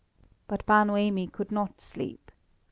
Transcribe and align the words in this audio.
But 0.47 0.65
Bar 0.65 0.85
Noemi 0.85 1.27
could 1.27 1.51
not 1.51 1.79
sleep. 1.79 2.31